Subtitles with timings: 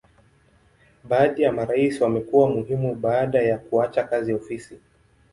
[1.03, 4.79] Baadhi ya marais wamekuwa muhimu baada ya kuacha kazi ofisi.